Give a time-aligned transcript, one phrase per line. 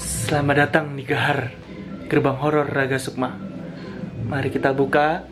[0.00, 1.52] Selamat datang di Gahar,
[2.08, 3.36] gerbang horor Raga Sukma.
[4.24, 5.28] Mari kita buka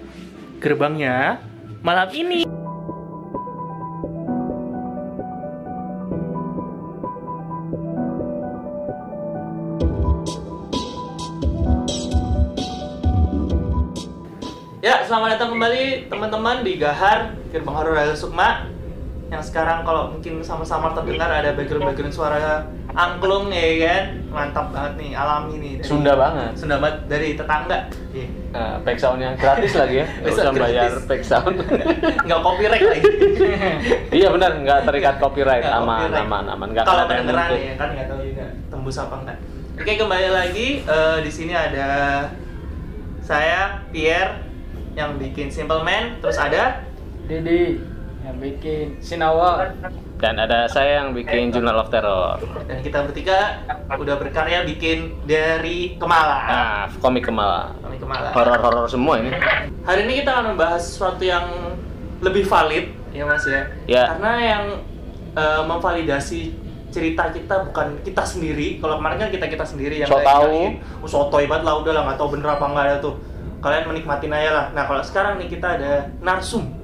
[0.60, 1.40] gerbangnya
[1.80, 2.44] malam ini.
[14.84, 18.79] Ya, selamat datang kembali teman-teman di Gahar, gerbang horor Raga Sukma.
[19.30, 24.04] Yang sekarang kalau mungkin sama-sama terdengar ada background-background suara angklung ya kan.
[24.26, 25.72] Mantap banget nih, alami nih.
[25.78, 26.50] dari- Sunda banget.
[26.58, 27.78] Sunda banget dari tetangga.
[28.10, 28.26] Iya.
[28.50, 30.06] Nah, back sound yang gratis lagi ya.
[30.10, 31.06] Nggak Bisa usah bayar gratis.
[31.06, 31.54] back sound.
[32.26, 33.02] Nggak copyright lagi.
[34.18, 35.62] iya benar, nggak terikat copyright.
[35.62, 36.26] Nggak Aman, copyright.
[36.26, 36.68] aman, aman.
[36.68, 39.38] Nggak Kalau kedengeran ya kan nggak tahu juga tembus apa enggak.
[39.78, 41.88] Oke kembali lagi Eh, di sini ada
[43.20, 44.42] saya Pierre
[44.92, 46.82] yang bikin Simple Man, terus ada
[47.24, 47.78] Didi
[48.20, 49.72] yang bikin Sinawa
[50.20, 52.36] Dan ada saya yang bikin Journal of Terror.
[52.68, 56.38] dan kita bertiga udah berkarya bikin dari Kemala.
[56.44, 57.72] Nah, komik Kemala.
[57.80, 58.28] Kami Kemala.
[58.36, 59.32] Horor-horor semua ini.
[59.88, 61.48] Hari ini kita akan membahas sesuatu yang
[62.20, 63.64] lebih valid ya Mas ya.
[63.88, 64.04] Ya.
[64.12, 64.64] Karena yang
[65.32, 66.52] eh, memvalidasi
[66.92, 68.76] cerita kita bukan kita sendiri.
[68.76, 70.56] Kalau kemarin kan kita kita sendiri yang So kayak tahu.
[71.00, 73.14] "Oh, sotoy banget lah udah lah nggak tahu bener apa enggak ada tuh.
[73.64, 74.66] Kalian menikmatin aja lah.
[74.76, 76.79] Nah kalau sekarang nih kita ada narsum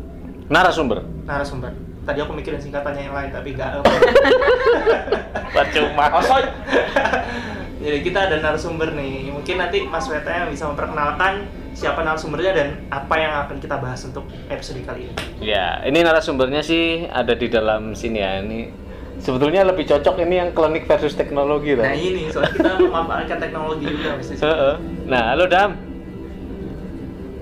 [0.47, 1.03] Narasumber.
[1.27, 1.75] narasumber.
[2.07, 3.83] Tadi aku mikirin singkatannya yang lain tapi enggak.
[5.57, 6.07] Percuma.
[7.83, 9.31] Jadi kita ada narasumber nih.
[9.31, 14.01] Mungkin nanti Mas Weta yang bisa memperkenalkan siapa narasumbernya dan apa yang akan kita bahas
[14.03, 15.15] untuk episode kali ini.
[15.43, 18.39] Ya, ini narasumbernya sih ada di dalam sini ya.
[18.41, 18.71] Ini
[19.19, 21.93] sebetulnya lebih cocok ini yang klinik versus teknologi Nah lah.
[21.93, 24.11] ini soalnya kita memanfaatkan teknologi juga.
[24.23, 24.75] Heeh.
[25.05, 25.71] Nah, halo Dam.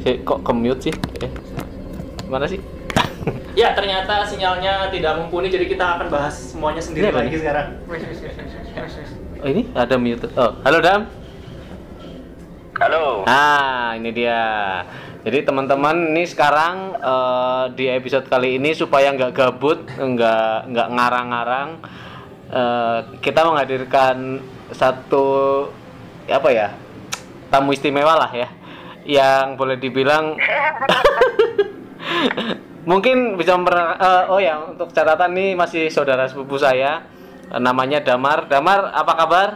[0.01, 0.95] Si, kok ke-mute sih?
[1.21, 1.31] Eh.
[2.27, 2.59] Mana sih?
[3.61, 7.41] Ya ternyata sinyalnya tidak mumpuni jadi kita akan bahas semuanya sendiri Ini apa lagi nih?
[7.41, 7.67] sekarang.
[9.45, 10.27] Oh, ini ada mute.
[10.35, 11.03] Oh, halo Dam.
[12.75, 13.23] Halo.
[13.29, 14.43] Nah, ini dia.
[15.25, 21.71] Jadi teman-teman ini sekarang eh, di episode kali ini supaya nggak gabut, nggak nggak ngarang-ngarang,
[22.53, 24.43] eh, kita menghadirkan
[24.75, 25.25] satu
[26.29, 26.69] apa ya
[27.49, 28.49] tamu istimewa lah ya,
[29.07, 30.37] yang boleh dibilang
[32.85, 37.05] mungkin bisa memper, eh, oh ya untuk catatan nih masih saudara sepupu saya,
[37.49, 38.49] eh, namanya Damar.
[38.49, 39.49] Damar apa kabar?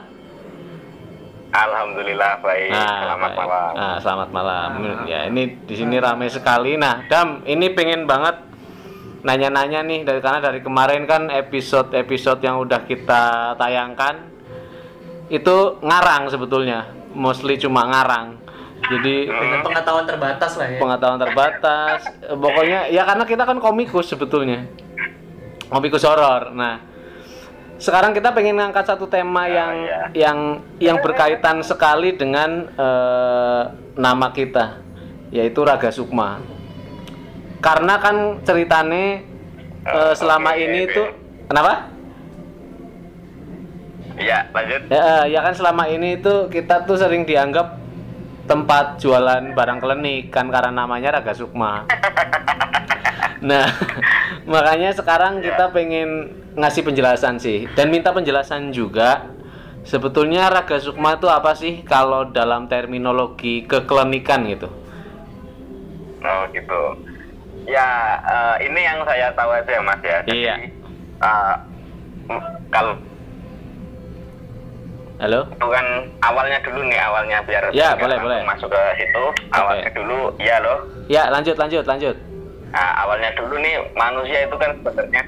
[1.49, 2.71] Alhamdulillah baik.
[2.77, 3.41] Selamat baik.
[3.41, 3.73] malam.
[3.73, 4.69] Nah, selamat malam.
[5.09, 6.77] Ya, ini di sini ramai sekali.
[6.77, 8.37] Nah, Dam, ini pengen banget
[9.25, 14.29] nanya-nanya nih dari karena dari kemarin kan episode-episode yang udah kita tayangkan
[15.33, 18.48] itu ngarang sebetulnya, mostly cuma ngarang.
[18.89, 20.79] Jadi Dengan pengetahuan terbatas lah ya.
[20.81, 22.01] pengetahuan terbatas.
[22.25, 24.65] Eh, Pokoknya ya karena kita kan komikus sebetulnya.
[25.69, 26.57] Komikus horor.
[26.57, 26.81] Nah,
[27.77, 30.01] sekarang kita pengen ngangkat satu tema yang iya.
[30.17, 30.39] yang
[30.81, 33.63] yang berkaitan sekali dengan eh,
[33.95, 34.81] nama kita,
[35.31, 36.41] yaitu Raga Sukma.
[37.61, 39.23] Karena kan ceritane
[39.85, 41.03] eh, selama oke, ini itu
[41.47, 41.93] kenapa?
[44.19, 44.81] Iya, lanjut.
[44.91, 47.79] Ya, eh, ya kan selama ini itu kita tuh sering dianggap
[48.49, 51.85] tempat jualan barang klinik kan karena namanya Raga Sukma.
[53.39, 53.69] Nah,
[54.53, 59.29] makanya sekarang kita pengen ngasih penjelasan sih dan minta penjelasan juga
[59.85, 64.69] sebetulnya Raga Sukma itu apa sih kalau dalam terminologi keklinikan gitu.
[66.19, 66.83] Oh gitu.
[67.69, 70.19] Ya eh, ini yang saya tahu aja ya Mas ya.
[70.25, 70.55] Jadi, Iya.
[72.27, 72.97] m- kalau
[75.19, 75.51] Halo?
[75.51, 75.87] itu kan
[76.23, 78.39] awalnya dulu nih awalnya biar Ya, boleh, boleh.
[78.47, 79.25] masuk ke situ.
[79.51, 80.79] Awalnya dulu ya loh.
[81.11, 82.15] Ya, lanjut lanjut lanjut.
[82.71, 85.23] Nah, awalnya dulu nih manusia itu kan sebenarnya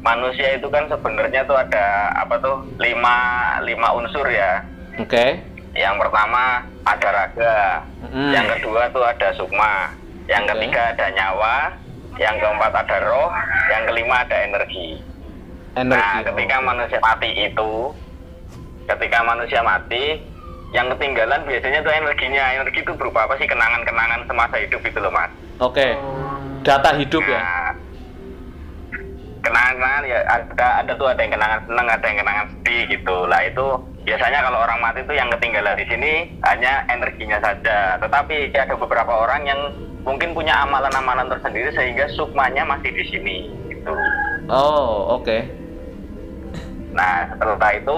[0.00, 3.16] manusia itu kan sebenarnya tuh ada apa tuh lima
[3.64, 4.60] lima unsur ya.
[5.00, 5.40] Oke.
[5.72, 7.58] Yang pertama ada raga,
[8.10, 8.32] Mm.
[8.34, 9.88] yang kedua tuh ada sukma,
[10.26, 10.52] yang Oke.
[10.52, 11.56] ketiga ada nyawa,
[12.18, 13.30] yang keempat ada roh,
[13.70, 14.98] yang kelima ada energi.
[15.72, 15.94] Energi.
[15.94, 17.94] Nah, ketika manusia mati itu,
[18.96, 20.18] ketika manusia mati,
[20.70, 22.44] yang ketinggalan biasanya tuh energinya.
[22.58, 23.46] Energi itu berupa apa sih?
[23.46, 25.30] Kenangan-kenangan semasa hidup itu loh, Mas.
[25.58, 25.94] Oke.
[26.62, 27.40] Data hidup ya.
[27.40, 27.70] Nah,
[29.40, 33.16] kenangan ya ada ada tuh ada yang kenangan seneng, ada yang kenangan sedih gitu.
[33.26, 33.66] Lah itu
[34.04, 36.12] biasanya kalau orang mati itu yang ketinggalan di sini
[36.44, 37.96] hanya energinya saja.
[37.98, 39.60] Tetapi ada beberapa orang yang
[40.04, 43.36] mungkin punya amalan-amalan tersendiri sehingga sukmanya masih di sini
[43.72, 43.92] gitu.
[44.48, 45.44] Oh, oke.
[46.92, 47.96] Nah setelah itu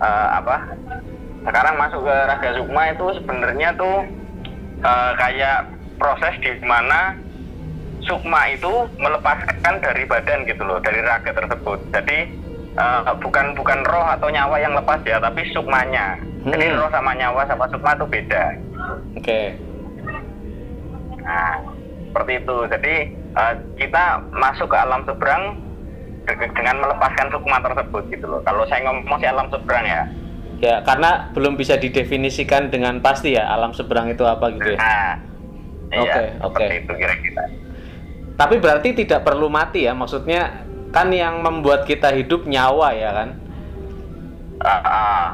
[0.00, 0.56] eh, apa?
[1.46, 4.02] Sekarang masuk ke raga sukma itu sebenarnya tuh
[4.82, 7.14] eh, kayak proses di mana
[8.02, 11.78] sukma itu melepaskan dari badan gitu loh, dari raga tersebut.
[11.94, 12.18] Jadi
[12.76, 16.18] eh, bukan bukan roh atau nyawa yang lepas ya, tapi sukmanya.
[16.46, 16.78] Jadi Hmm.
[16.78, 18.44] roh sama nyawa sama sukma itu beda.
[19.18, 19.40] Oke.
[21.26, 21.58] Nah,
[22.06, 22.56] seperti itu.
[22.70, 22.94] Jadi
[23.34, 25.58] eh, kita masuk ke alam seberang
[26.26, 28.40] dengan melepaskan sukma tersebut gitu loh.
[28.42, 30.02] Kalau saya ngomong sih alam seberang ya.
[30.56, 34.78] Ya, karena belum bisa didefinisikan dengan pasti ya alam seberang itu apa gitu ya.
[34.80, 35.12] Nah,
[35.92, 36.64] iya, Oke, oke.
[36.64, 37.44] seperti itu kira-kira.
[38.36, 43.28] Tapi berarti tidak perlu mati ya, maksudnya kan yang membuat kita hidup nyawa ya kan.
[44.64, 45.24] Ah, ah.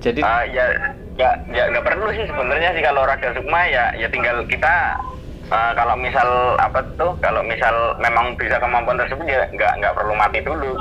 [0.00, 0.64] Jadi Ah, ya
[1.14, 4.98] ya ya nggak perlu sih sebenarnya sih kalau raga sukma ya ya tinggal kita
[5.54, 10.12] ah, kalau misal apa tuh kalau misal memang bisa kemampuan tersebut ya nggak nggak perlu
[10.18, 10.74] mati dulu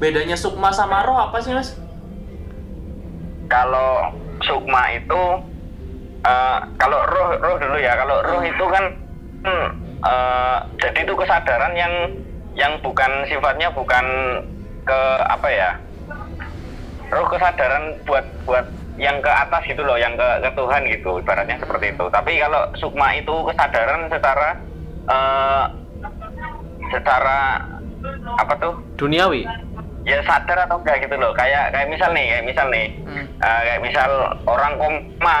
[0.00, 1.74] Bedanya sukma sama roh apa sih mas?
[3.50, 4.14] kalau
[4.46, 5.22] sukma itu
[6.24, 8.84] eh, kalau roh roh dulu ya kalau roh itu kan
[9.44, 9.68] hmm,
[10.06, 11.94] eh, jadi itu kesadaran yang
[12.54, 14.06] yang bukan sifatnya bukan
[14.86, 15.70] ke apa ya
[17.10, 21.56] roh kesadaran buat buat yang ke atas gitu loh yang ke, ke Tuhan gitu ibaratnya
[21.56, 24.48] seperti itu tapi kalau sukma itu kesadaran secara
[25.06, 25.64] eh,
[26.90, 27.40] secara
[28.34, 29.44] apa tuh duniawi.
[30.00, 33.24] ya sadar atau enggak gitu loh kayak kayak misal nih kayak misal nih Hmm.
[33.36, 34.10] eh, kayak misal
[34.44, 35.38] orang koma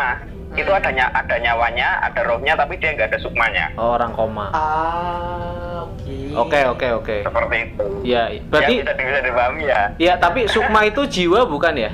[0.52, 0.76] itu Hmm.
[0.76, 4.52] adanya ada nyawanya ada rohnya tapi dia nggak ada sukmanya Oh, orang koma.
[4.52, 6.12] Ah, oke.
[6.36, 7.16] Oke, oke, oke.
[7.22, 11.74] seperti itu Ya, berarti ya, bisa bisa dipahami ya ya tapi sukma itu jiwa bukan
[11.78, 11.90] ya?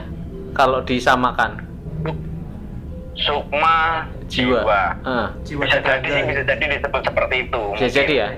[0.56, 1.62] Kalau disamakan.
[3.16, 4.60] sukma Jiwa.
[4.60, 7.96] jiwa, Ah, Jiwa bisa jadi sih bisa jadi disebut seperti itu bisa mungkin.
[7.96, 8.28] jadi ya.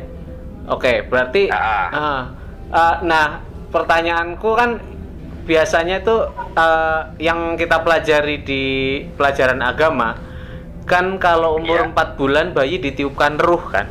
[0.69, 1.89] Oke, berarti Ah.
[1.91, 2.23] ah,
[2.71, 4.79] ah, nah, pertanyaanku kan
[5.45, 6.17] biasanya itu
[6.55, 8.63] eh, yang kita pelajari di
[9.13, 10.15] pelajaran agama
[10.85, 11.91] kan kalau umur Iya.
[11.91, 13.91] 4 bulan bayi ditiupkan ruh kan?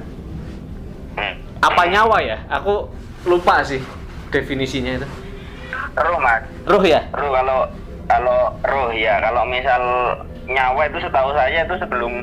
[1.14, 1.36] Hmm.
[1.60, 2.38] Apa nyawa ya?
[2.50, 2.88] Aku
[3.24, 3.84] lupa sih
[4.30, 5.08] definisinya itu.
[5.94, 7.02] roh mas Ruh ya?
[7.10, 7.60] roh kalau
[8.08, 9.82] kalau roh ya kalau misal
[10.46, 12.14] nyawa itu setahu saya itu sebelum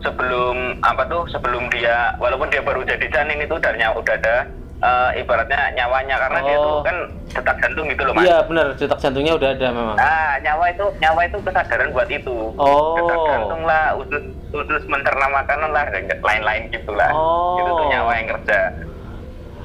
[0.00, 4.36] sebelum apa tuh sebelum dia walaupun dia baru jadi janin itu udah nya- udah ada
[4.76, 6.82] eh, ibaratnya nyawanya karena dia itu Oh.
[6.82, 6.96] kan
[7.30, 9.96] detak jantung gitu loh mas Iya benar, detak jantungnya udah ada memang.
[9.96, 12.92] nah nyawa itu nyawa itu kesadaran buat itu Oh.
[12.94, 15.84] detak jantung lah usus usus mencerna makanan lah
[16.20, 17.56] lain-lain gitulah Oh.
[17.56, 18.60] itu tuh nyawa yang kerja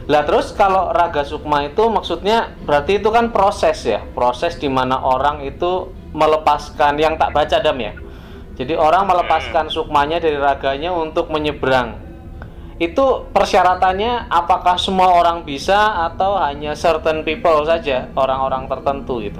[0.09, 4.97] Lah terus kalau raga sukma itu maksudnya berarti itu kan proses ya, proses di mana
[4.97, 7.93] orang itu melepaskan yang tak baca dam ya.
[8.57, 11.95] Jadi orang melepaskan sukmanya dari raganya untuk menyeberang.
[12.81, 19.39] Itu persyaratannya apakah semua orang bisa atau hanya certain people saja, orang-orang tertentu gitu.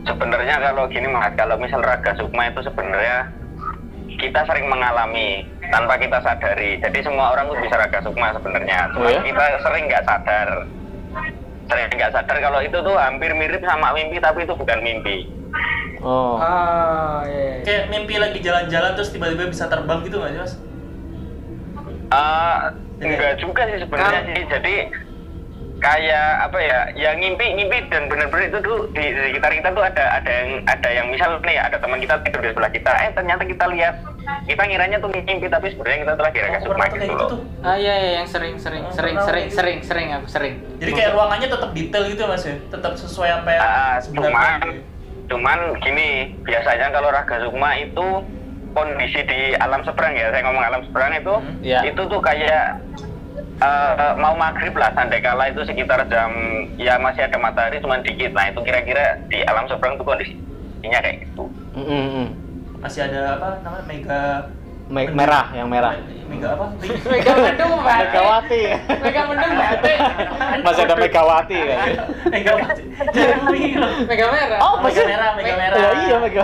[0.00, 3.28] sebenarnya kalau gini mas kalau misal raga sukma itu sebenarnya
[4.18, 9.06] kita sering mengalami tanpa kita sadari jadi semua orang tuh bisa raga sukma sebenarnya cuma
[9.06, 9.22] Oh ya?
[9.22, 10.48] kita sering nggak sadar
[11.66, 15.28] sering nggak sadar kalau itu tuh hampir mirip sama mimpi tapi itu bukan mimpi
[16.00, 16.40] Oh.
[16.40, 17.60] Ah, iya.
[17.60, 17.64] iya.
[17.66, 20.52] Kayak mimpi lagi jalan-jalan terus tiba-tiba bisa terbang gitu nggak sih mas?
[22.08, 22.56] Eh,
[23.04, 24.74] enggak juga sih sebenarnya sih jadi
[25.80, 29.80] kayak apa ya ya ngimpi ngimpi dan benar-benar itu tuh di, di sekitar kita tuh
[29.80, 33.10] ada ada yang ada yang misal nih ada teman kita tidur di sebelah kita eh
[33.10, 33.94] ternyata kita lihat
[34.44, 36.22] kita ngiranya tuh mimpi tapi sebenarnya kita Aku
[36.62, 37.40] sukma pernah tuh gitu loh tuh.
[37.60, 39.56] Ah iya iya yang sering sering Oh, sering sering gitu.
[39.56, 40.54] sering sering aku sering.
[40.76, 42.54] Jadi kayak ruangannya tetap detail gitu ya mas ya?
[42.62, 44.28] Tetap sesuai apa yang Ah, sebenarnya.
[44.28, 44.82] cuman gitu ya?
[45.30, 46.08] cuman gini
[46.40, 48.06] biasanya kalau raga sukma itu
[48.70, 51.80] kondisi di alam seberang ya saya ngomong alam seberang itu Hmm, iya.
[51.82, 52.78] itu tuh kayak
[53.60, 56.32] eh, mau maghrib lah sandai kala itu sekitar jam
[56.74, 61.24] ya masih ada matahari cuma dikit nah itu kira-kira di alam seberang tuh kondisinya kayak
[61.24, 62.28] gitu Mm, mm, mm.
[62.80, 64.20] Masih ada apa namanya mega
[64.90, 65.94] Me- merah, yang merah.
[66.26, 66.66] Mega apa?
[67.14, 67.78] Mega mendung.
[67.78, 68.76] Megawati ya.
[68.98, 69.98] Mega mendung batik.
[70.66, 71.78] Masih ada Megawati kan.
[72.26, 72.66] Mega apa?
[73.06, 73.60] Jadi
[74.02, 74.58] Mega merah.
[74.58, 75.78] Oh, Mega masih- merah, mega merah.
[75.78, 76.42] Ya, iya, Mega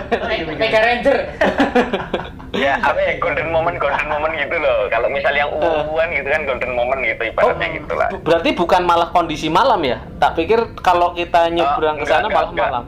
[0.55, 1.19] Mega Ranger.
[2.57, 6.41] ya apa ya golden moment golden moment gitu loh kalau misal yang uwan gitu kan
[6.43, 9.99] golden moment gitu ibaratnya gitu lah Bu- Berarti bukan malah kondisi malam ya?
[10.17, 12.69] Tak pikir kalau kita nyebrang ke enggak, sana enggak, malah enggak.
[12.69, 12.85] malam.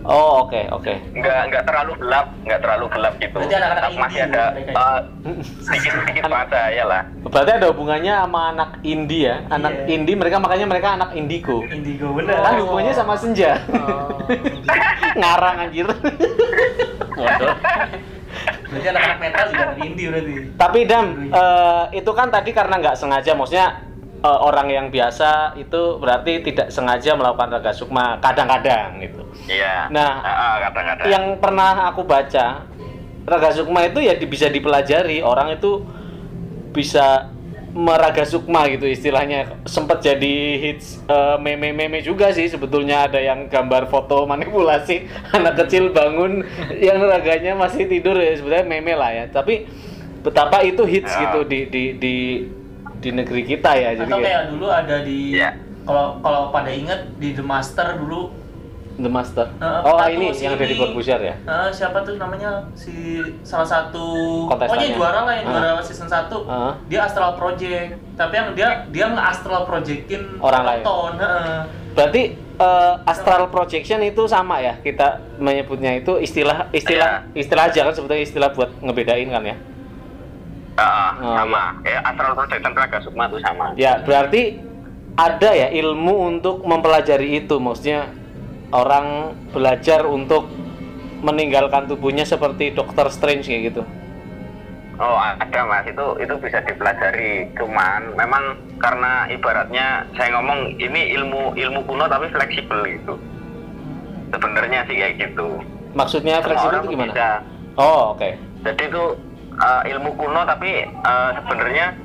[0.00, 0.94] Oh, oke, oke.
[1.12, 4.72] nggak nggak terlalu gelap nggak terlalu gelap gitu Berarti anak-anak Tapi masih indie ada mereka
[4.72, 4.80] ya?
[4.80, 9.36] eh, sedikit sedikit cahaya lah Berarti ada hubungannya sama anak indie ya?
[9.52, 9.92] Anak Iya.
[9.92, 11.60] indie mereka makanya mereka anak indigo.
[11.68, 12.32] Indigo bener.
[12.32, 13.60] Kan hubungannya sama senja.
[13.68, 14.24] Oh.
[15.20, 15.86] Ngarang anjir.
[17.20, 17.54] Waduh.
[18.62, 20.32] Berarti anak-anak metal juga anak indie berarti.
[20.54, 23.68] Tapi Dam, eh, itu kan tadi karena nggak sengaja, maksudnya
[24.20, 29.22] eh, orang yang biasa itu berarti tidak sengaja melakukan raga sukma kadang-kadang gitu.
[29.46, 32.68] iya Nah, Ah, ah, kadang-kadang yang pernah aku baca
[33.22, 35.82] raga sukma itu ya di- bisa dipelajari orang itu
[36.70, 37.32] bisa
[37.70, 43.86] meraga sukma gitu istilahnya sempat jadi hits eh, meme-meme juga sih sebetulnya ada yang gambar
[43.86, 46.42] foto manipulasi anak kecil bangun
[46.86, 49.70] yang raganya masih tidur ya sebenarnya meme lah ya tapi
[50.20, 51.30] betapa itu hits Ya.
[51.30, 52.14] gitu di di di
[53.00, 55.50] di negeri kita ya jadi Atau kayak kayak dulu ada di Iya.
[55.86, 58.34] kalau kalau pada inget di The Master dulu
[59.00, 60.74] The Master Heeh, oh ini si yang dari.
[60.74, 64.04] Corbusier ya eh, siapa tuh namanya si salah satu
[64.46, 65.54] pokoknya juara lah yang Ah.
[65.54, 66.76] juara season 1 Ah.
[66.86, 70.82] dia astral project tapi yang dia dia nge astral projectin Orang lain.
[70.84, 71.60] heeh.
[71.90, 77.92] Berarti eh, astral projection itu sama ya kita menyebutnya itu istilah istilah istilah aja kan
[77.92, 79.56] sebetulnya istilah buat ngebedain kan ya.
[80.76, 81.76] Ah, Oh, sama.
[81.82, 83.66] Ya, astral projection Raga Sukma itu sama.
[83.74, 84.62] Ya berarti
[85.12, 88.08] ada ya ilmu untuk mempelajari itu maksudnya
[88.70, 90.46] orang belajar untuk
[91.20, 93.82] meninggalkan tubuhnya seperti Doctor Strange kayak gitu.
[95.00, 101.56] Oh ada mas itu itu bisa dipelajari cuman memang karena ibaratnya saya ngomong ini ilmu
[101.56, 103.16] ilmu kuno tapi fleksibel gitu
[104.28, 105.56] sebenarnya sih kayak gitu
[105.96, 107.12] Maksudnya fleksibel itu gimana?
[107.16, 107.28] bisa.
[107.80, 108.28] Oh oke.
[108.60, 109.04] jadi itu
[109.56, 111.96] uh, ilmu kuno tapi uh, sebenarnya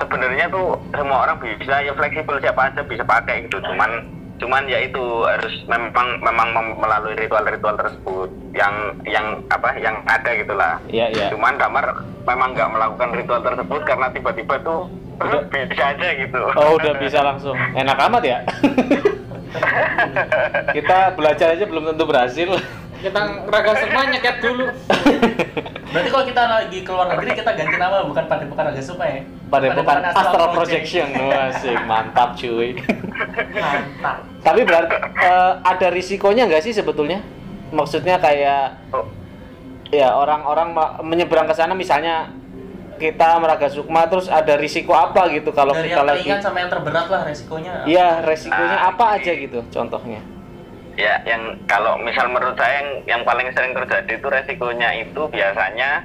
[0.00, 4.78] sebenarnya tuh semua orang bisa ya fleksibel siapa aja bisa pakai gitu cuman cuman ya
[4.80, 11.10] itu harus memang memang mem- melalui ritual-ritual tersebut yang yang apa yang ada gitulah Iya
[11.10, 11.26] iya.
[11.28, 11.84] cuman Damar
[12.22, 14.80] memang nggak melakukan ritual tersebut karena tiba-tiba tuh
[15.18, 15.42] Udah.
[15.66, 17.56] bisa aja gitu Oh udah bisa langsung.
[17.74, 18.38] Enak amat ya.
[20.70, 22.48] kita belajar aja belum tentu berhasil.
[22.98, 24.66] Kita raga semua nyeket dulu.
[25.92, 29.72] berarti kalau kita lagi keluar negeri kita ganti nama bukan Padepokan Raga Sukma ya Pada
[29.72, 31.08] bukan Padepokan astral projection.
[31.16, 32.76] Wah, asik, mantap cuy.
[33.54, 37.24] mantap Tapi berarti eh, ada risikonya nggak sih sebetulnya?
[37.72, 39.04] Maksudnya kayak Oh,
[39.88, 42.32] ya orang-orang menyeberang ke sana misalnya
[42.98, 46.70] kita meraga sukma terus ada risiko apa gitu kalau dari kita yang lagi sama yang
[46.72, 50.20] terberat lah resikonya Iya, resikonya apa aja gitu contohnya.
[50.98, 56.02] Ya yang kalau misal menurut saya yang yang paling sering terjadi itu resikonya itu biasanya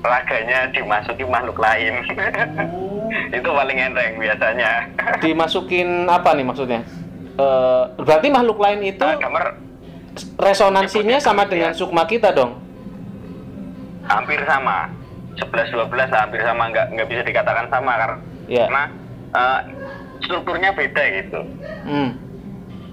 [0.00, 2.00] raganya dimasuki makhluk lain
[3.36, 4.88] itu paling enteng biasanya
[5.20, 6.80] Dimasukin apa nih maksudnya?
[7.36, 9.60] Eh, berarti makhluk lain itu Nah, Damar
[10.36, 12.56] resonansinya sama dengan sukma kita dong.
[14.02, 14.90] hampir sama
[15.36, 18.16] 11 12 hampir sama nggak nggak bisa dikatakan sama karena
[18.48, 18.64] Iya.
[18.66, 18.84] karena
[19.30, 19.60] eh,
[20.20, 21.40] strukturnya beda gitu
[21.84, 22.10] Hmm.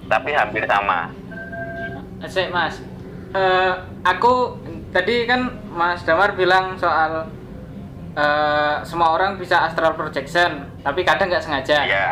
[0.05, 1.09] tapi hampir sama
[2.19, 2.81] Asik mas.
[3.29, 4.57] Eh, aku
[4.89, 7.27] tadi kan Mas Damar bilang soal
[8.11, 11.77] eh, semua orang bisa astral projection, tapi kadang nggak sengaja.
[11.83, 12.07] Iya.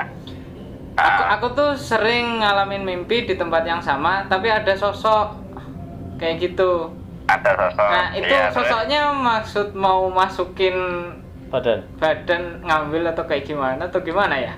[0.96, 5.34] Aku, Ah, aku tuh sering ngalamin mimpi di tempat yang sama, tapi ada sosok
[6.16, 6.94] kayak gitu.
[7.26, 10.78] ada sosok Nah itu iya, terus- sosoknya maksud mau masukin
[11.50, 11.82] Badan.
[11.98, 14.54] badan ngambil atau kayak gimana atau gimana ya?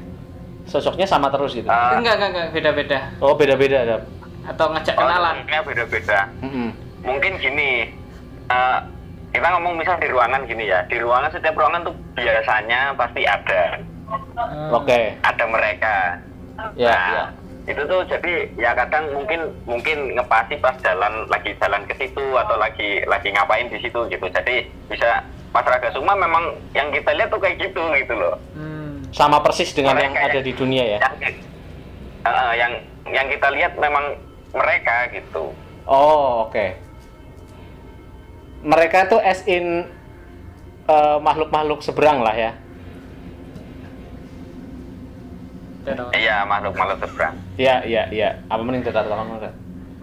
[0.65, 1.65] Sosoknya sama terus gitu.
[1.65, 1.95] Ah.
[1.95, 3.97] enggak enggak enggak beda-beda Oh, beda-beda ada.
[4.47, 5.35] Atau ngajak oh, kenalan.
[5.43, 6.69] beda-beda Mm-mm.
[7.01, 7.91] mungkin gini
[8.47, 8.79] eh,
[9.29, 13.79] kita ngomong misal di ruangan gini ya di ruangan setiap ruangan tuh biasanya pasti ada
[14.07, 14.71] Hmm.
[14.71, 15.19] Oke.
[15.19, 16.15] ada mereka
[16.73, 17.25] Ya, Nah, ya.
[17.67, 22.55] itu tuh jadi ya kadang mungkin mungkin ngepasi pas jalan lagi jalan ke situ atau
[22.55, 25.19] lagi lagi ngapain di situ gitu jadi bisa
[25.51, 26.39] Mas Raga Suma memang
[26.71, 29.03] yang kita lihat tuh kayak gitu gitu loh Hmm.
[29.11, 30.41] Sama persis dengan yang Mereka ada ya.
[30.41, 30.97] di dunia ya.
[31.03, 31.35] yang
[32.23, 32.71] eh, yang
[33.09, 34.15] yang kita lihat memang
[34.51, 35.51] mereka gitu
[35.87, 36.75] Oh, oke.
[38.59, 39.87] Mereka tuh as in
[40.83, 42.51] eh, makhluk-makhluk seberang lah ya.
[46.11, 48.29] Iya makhluk makhluk seberang Iya, iya, iya.
[48.51, 49.47] Apa mending tetap Mas?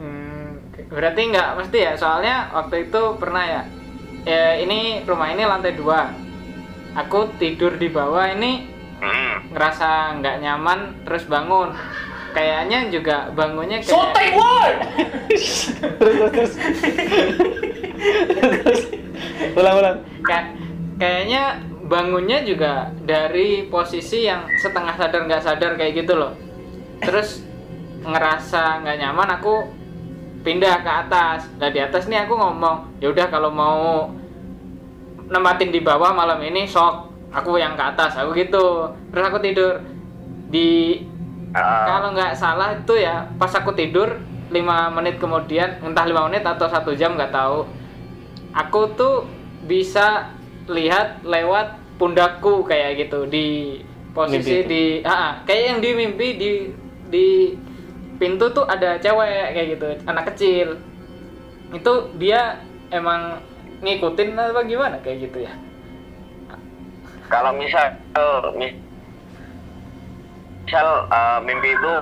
[0.01, 0.57] Hmm,
[0.89, 3.63] berarti nggak mesti ya soalnya waktu itu pernah ya
[4.25, 6.09] ya ini rumah ini lantai dua
[6.97, 8.73] aku tidur di bawah ini
[9.05, 9.53] Hmm.
[9.53, 11.77] ngerasa nggak nyaman terus bangun
[12.35, 14.77] kayaknya juga bangunnya kayak Sotai word
[15.31, 15.71] terus,
[16.35, 16.53] terus,
[18.35, 18.81] terus.
[19.55, 19.97] ulang, ulang.
[20.27, 20.51] Ka-
[20.99, 26.33] kayaknya bangunnya juga dari posisi yang setengah sadar nggak sadar kayak gitu loh.
[27.01, 27.45] Terus
[28.05, 29.55] ngerasa nggak nyaman aku
[30.45, 31.49] pindah ke atas.
[31.61, 34.11] Nah di atas nih aku ngomong ya udah kalau mau
[35.29, 37.15] nempatin di bawah malam ini sok.
[37.35, 38.95] Aku yang ke atas aku gitu.
[39.11, 39.83] Terus aku tidur
[40.55, 41.03] di
[41.55, 44.19] Ah, kalau nggak salah itu ya pas aku tidur
[44.51, 47.71] 5 menit kemudian entah 5 menit atau satu jam nggak tahu.
[48.55, 49.15] Aku tuh
[49.67, 50.35] bisa
[50.71, 51.67] lihat lewat
[51.99, 53.79] pundakku kayak gitu di
[54.15, 54.71] posisi Mimpi.
[54.71, 56.51] di ah, kayak yang di mimpi di
[57.11, 57.27] di
[58.19, 60.69] pintu tuh ada cewek kayak gitu anak kecil.
[61.75, 63.43] Itu dia emang
[63.83, 65.53] ngikutin apa gimana kayak gitu ya?
[67.29, 68.81] Kalau misal eh, mis-
[70.65, 71.93] misal eh, mimpi itu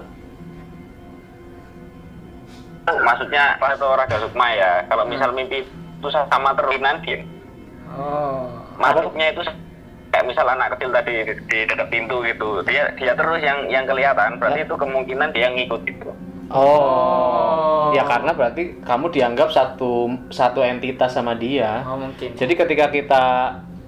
[2.83, 7.23] maksudnya apa itu raga sukma ya kalau misal mimpi itu sama terulinan dia
[7.93, 8.49] Oh.
[8.81, 9.45] masuknya itu
[10.09, 13.85] kayak misal anak kecil tadi di, di dekat pintu gitu dia dia terus yang yang
[13.85, 16.11] kelihatan berarti itu kemungkinan dia ngikut gitu
[16.53, 17.97] Oh.
[17.97, 21.81] Ya karena berarti kamu dianggap satu satu entitas sama dia.
[21.89, 22.37] Oh mungkin.
[22.37, 23.25] Jadi ketika kita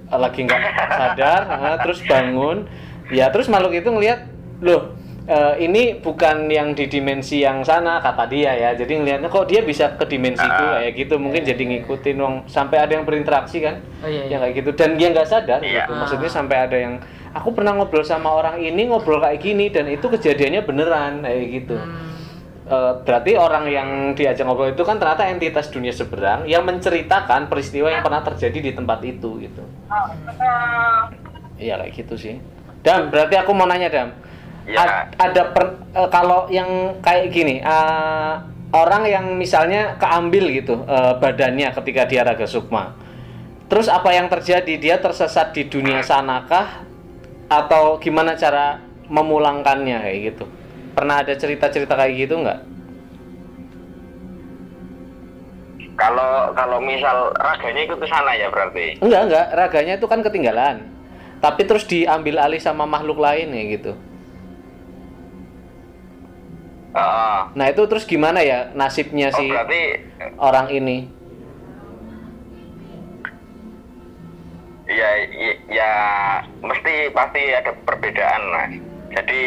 [0.08, 2.64] lagi nggak sadar, nah, terus bangun,
[3.12, 4.24] ya terus makhluk itu ngelihat,
[4.62, 4.94] loh
[5.24, 8.70] eh, ini bukan yang di dimensi yang sana kata dia ya.
[8.76, 10.84] Jadi ngelihatnya kok dia bisa ke dimensiku Ah.
[10.84, 14.28] kayak gitu, mungkin jadi ngikutin wong sampai ada yang berinteraksi kan, Oh iya.
[14.28, 14.52] yang iya.
[14.52, 14.70] kayak gitu.
[14.76, 15.88] Dan dia nggak sadar Iya.
[15.88, 15.92] gitu.
[15.96, 17.00] Maksudnya sampai ada yang
[17.32, 21.76] aku pernah ngobrol sama orang ini ngobrol kayak gini dan itu kejadiannya beneran kayak gitu.
[21.80, 22.04] Hmm.
[22.64, 27.88] Eh, berarti orang yang diajak ngobrol itu kan ternyata entitas dunia seberang yang menceritakan peristiwa
[27.88, 29.64] yang pernah terjadi di tempat itu gitu.
[31.56, 32.34] Iya kayak gitu sih.
[32.84, 34.08] Dam, berarti aku mau nanya Dam.
[34.64, 34.80] Iya.
[34.80, 38.32] A- ada per- eh, kalau yang kayak gini, eh,
[38.72, 42.96] orang yang misalnya keambil gitu eh, badannya ketika dia raga sukma.
[43.68, 44.76] Terus apa yang terjadi?
[44.76, 46.84] Dia tersesat di dunia sanakah
[47.48, 50.44] atau gimana cara memulangkannya kayak gitu?
[50.94, 52.60] Pernah ada cerita-cerita kayak gitu nggak?
[55.94, 59.46] kalau kalau misal raganya ikut ke sana ya berarti Enggak, enggak.
[59.54, 60.76] Raganya itu kan ketinggalan.
[61.38, 63.92] Tapi terus diambil alih sama makhluk lain ya gitu.
[66.94, 67.40] Heeh.
[67.58, 69.82] Nah, itu terus gimana ya nasibnya oh si berarti
[70.38, 70.98] orang ini?
[74.84, 75.92] ya ya, ya
[76.60, 78.72] mesti pasti ada perbedaan mas
[79.16, 79.40] jadi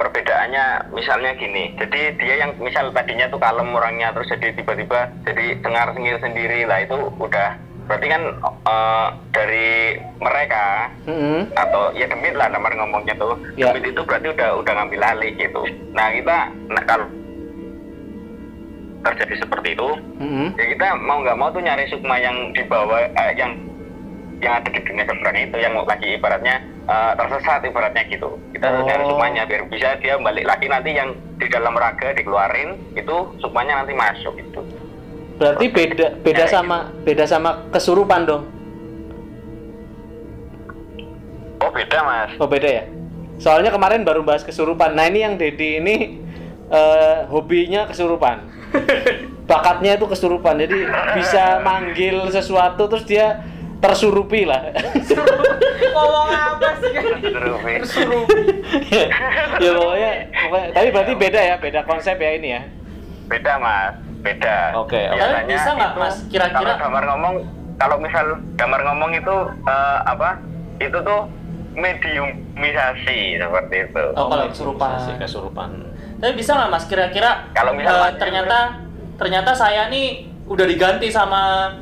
[0.00, 5.60] perbedaannya misalnya gini jadi dia yang misal tadinya tuh kalem orangnya terus jadi tiba-tiba jadi
[5.60, 8.22] dengar sengir sendiri lah itu udah berarti kan
[8.62, 9.70] eh, dari
[10.16, 11.50] mereka Mm-mm.
[11.52, 13.70] atau ya demit lah namanya ngomongnya tuh Ya.
[13.70, 16.36] demit itu berarti udah udah ngambil alih gitu nah kita
[16.68, 17.06] nah kalau
[19.02, 19.88] terjadi seperti itu
[20.22, 20.54] Mm-mm.
[20.54, 23.58] ya kita mau nggak mau tuh nyari sukma yang di bawah eh, yang
[24.38, 28.86] yang ada di dunia seberang itu yang lagi ibaratnya eh, tersesat ibaratnya gitu kita Oh.
[28.86, 33.82] nyari sukmanya biar bisa dia balik lagi nanti yang di dalam raga dikeluarin itu sukmanya
[33.82, 34.62] nanti masuk gitu
[35.42, 38.46] Berarti beda beda sama beda sama kesurupan dong.
[41.62, 42.84] oh beda mas Oh, beda ya?
[43.42, 44.94] Soalnya kemarin baru bahas kesurupan.
[44.94, 46.22] Nah, ini yang Dedi ini
[46.70, 48.46] eh, hobinya kesurupan.
[49.50, 50.62] Bakatnya itu kesurupan.
[50.62, 50.86] Jadi
[51.18, 53.42] bisa manggil sesuatu terus dia
[53.82, 54.70] tersurupi lah.
[55.94, 57.18] Ngomong apa sih kan?
[57.18, 57.90] Terus,
[59.62, 62.62] ya pokoknya, pokoknya tapi berarti beda ya, beda konsep ya ini ya.
[63.22, 65.18] beda mas beda Oke, oke.
[65.18, 67.34] Tapi bisa nggak, Mas, kira-kira- kalau gambar ngomong
[67.74, 70.38] kalau misal gambar ngomong itu eh, apa
[70.78, 71.20] itu tuh
[71.74, 74.90] mediumisasi seperti itu Oh, kalau kesurupan.
[75.16, 75.70] Kesurupan.
[76.16, 78.58] Tapi bisa nggak mas kira-kira Kalau misal mati, ternyata
[79.16, 80.06] ternyata saya nih
[80.44, 81.72] udah diganti sama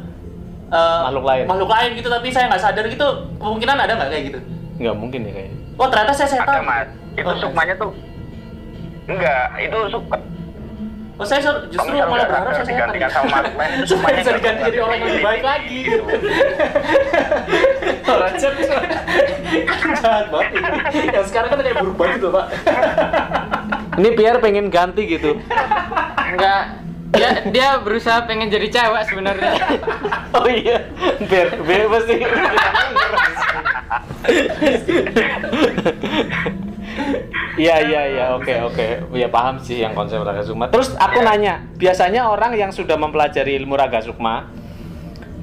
[0.67, 1.45] eh, Makhluk lain.
[1.45, 4.39] makhluk lain gitu tapi saya nggak sadar gitu kemungkinan ada nggak kayak gitu?
[4.79, 5.57] Nggak mungkin ya kayaknya.
[5.77, 6.49] Oh ternyata saya setan.
[6.51, 7.91] ada mas itu Oh, sukmanya tuh
[9.07, 10.17] enggak itu sukma
[11.21, 13.53] Oh saya justru malah berharap saya digantikan sama lain,
[13.85, 15.77] Supaya sukmanya bisa diganti jadi orang yang lebih baik lagi.
[15.85, 16.03] gitu.
[18.09, 18.57] Orang jahat.
[20.01, 20.49] jahat banget.
[20.57, 21.13] ini.
[21.13, 22.47] Yang sekarang kan kayak berubah gitu pak.
[24.01, 25.37] Ini Pierre pengen ganti gitu.
[26.33, 26.63] Enggak.
[27.11, 29.53] Dia dia berusaha pengen jadi cewek sebenarnya.
[30.31, 30.89] Oh iya,
[31.27, 32.15] biar biar pasti.
[37.61, 38.87] Iya iya iya oke oke
[39.19, 40.71] ya paham sih yang konsep raga sukma.
[40.71, 44.49] Terus aku nanya biasanya orang yang sudah mempelajari ilmu raga sukma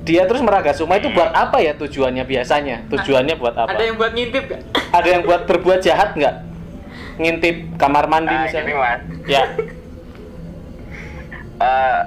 [0.07, 2.87] dia terus meraga sukma itu buat apa ya tujuannya biasanya?
[2.87, 3.75] Tujuannya buat apa?
[3.75, 4.61] Ada yang buat ngintip gak?
[4.95, 6.35] Ada yang buat berbuat jahat nggak?
[7.19, 8.71] Ngintip kamar mandi nah misalnya?
[8.71, 9.43] gini mas Ya.
[11.67, 11.99] eh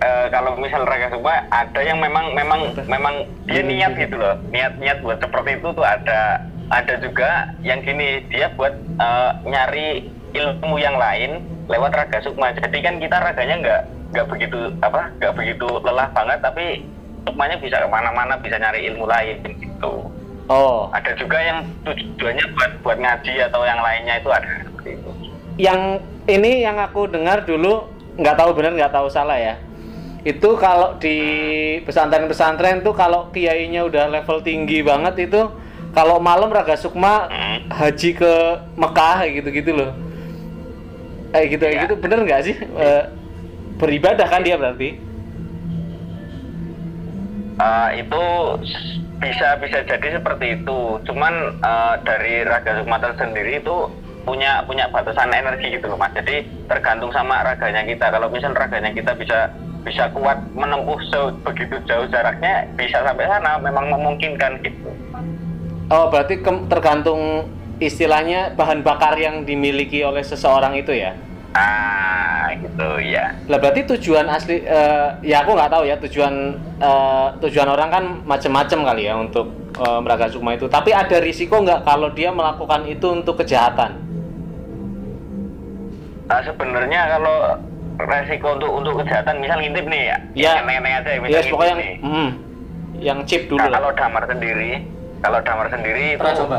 [0.00, 4.80] eh, kalau misal raga sukma ada yang memang memang memang dia niat gitu loh niat
[4.80, 9.88] niat buat seperti itu tuh ada ada juga yang gini dia buat eh, nyari
[10.36, 12.52] ilmu yang lain lewat raga sukma.
[12.52, 16.80] Jadi kan kita raganya nggak nggak begitu apa nggak begitu lelah banget tapi
[17.28, 20.08] sukmanya bisa ke mana-mana bisa nyari ilmu lain gitu.
[20.48, 24.48] Oh, ada juga yang tujuannya buat buat ngaji atau yang lainnya itu ada.
[25.60, 25.80] Yang
[26.24, 27.84] ini yang aku dengar dulu
[28.16, 29.60] nggak tahu benar nggak tahu salah ya.
[30.24, 31.16] Itu kalau di
[31.84, 35.52] pesantren-pesantren tuh kalau kiainya udah level tinggi banget itu
[35.98, 37.58] kalau malam raga sukma Hmm.
[37.74, 38.32] haji ke
[38.78, 39.90] Mekah gitu-gitu loh.
[41.28, 41.80] Kayak gitu Ya.
[41.82, 41.94] gitu.
[41.98, 42.54] Bener nggak sih?
[42.54, 43.02] Eh,
[43.76, 44.94] beribadah kan dia berarti?
[47.58, 48.22] Eh, itu
[49.18, 50.78] bisa bisa jadi seperti itu.
[51.02, 53.90] Cuman eh, dari Raga Sumatera sendiri itu
[54.22, 56.14] punya punya batasan energi gitu loh mas.
[56.14, 58.06] Jadi tergantung sama raganya kita.
[58.06, 59.50] Kalau misal raganya kita bisa
[59.82, 63.58] bisa kuat menempuh se- begitu jauh jaraknya bisa sampai sana.
[63.58, 64.87] Memang memungkinkan gitu
[65.88, 67.48] Oh, berarti ke- tergantung
[67.78, 71.16] istilahnya bahan bakar yang dimiliki oleh seseorang itu ya?
[71.48, 76.34] ah gitu ya Lah berarti tujuan asli eh, ya aku nggak tahu ya tujuan
[76.76, 80.68] eh, tujuan orang kan macam-macam kali ya untuk eh, meraga sukma itu.
[80.68, 83.96] Tapi ada risiko nggak kalau dia melakukan itu untuk kejahatan?
[86.28, 87.36] Nah, sebenarnya kalau
[87.98, 90.52] resiko untuk untuk kejahatan misal ngintip nih ya Ya.
[90.60, 92.28] yang aja ya, misal Ya pokoknya yang hmm,
[93.00, 94.84] yang chip dulu Nah, kalau damar sendiri
[95.18, 96.56] kalau damar sendiri itu Pernah coba?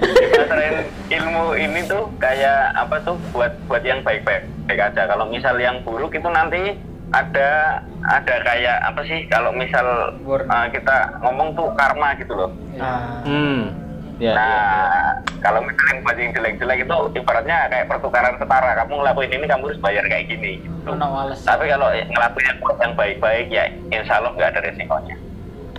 [0.00, 0.74] Pelajaran
[1.10, 5.02] ilmu ini tuh kayak apa tuh buat buat yang baik-baik baik aja.
[5.06, 6.78] Kalau misal yang buruk itu nanti
[7.14, 9.86] ada ada kayak apa sih kalau misal
[10.26, 12.50] uh, kita ngomong tuh karma gitu loh.
[12.82, 13.22] Ah.
[13.22, 13.85] Hmm.
[14.16, 15.12] Ya, nah, ya, ya.
[15.44, 18.72] kalau misalnya buat yang jelek-jelek itu ibaratnya kayak pertukaran setara.
[18.80, 20.52] Kamu ngelakuin ini kamu harus bayar kayak gini.
[20.64, 20.88] Gitu.
[20.88, 21.40] Wales.
[21.44, 25.16] Tapi kalau ngelakuin yang yang baik-baik ya insya Allah nggak ada resikonya.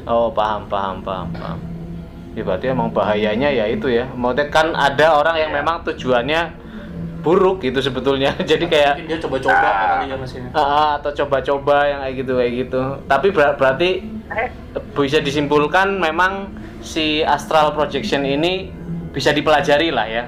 [0.05, 1.59] Oh, paham, paham, paham, paham.
[2.37, 4.05] Ya berarti emang bahayanya ya itu ya.
[4.13, 5.57] Maksudnya kan ada orang yang Ya.
[5.57, 6.41] memang tujuannya
[7.19, 8.37] buruk gitu sebetulnya.
[8.53, 9.73] Jadi kayak Mungkin dia coba-coba Ah.
[9.97, 10.47] kali ya mas ini.
[10.53, 12.81] Ah, ah, atau coba-coba yang kayak gitu kayak gitu.
[13.03, 13.89] Tapi ber- berarti
[14.27, 14.51] Eh,
[14.93, 18.69] bisa disimpulkan memang si astral projection ini
[19.11, 20.23] bisa dipelajari lah ya.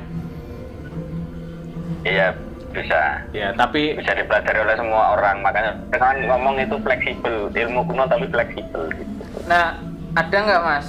[2.05, 2.27] Iya
[2.71, 3.25] bisa.
[3.33, 8.25] Ya, tapi bisa dipelajari oleh semua orang makanya kan ngomong itu fleksibel ilmu kuno tapi
[8.29, 9.23] fleksibel gitu.
[9.49, 9.77] Nah,
[10.15, 10.87] ada nggak mas?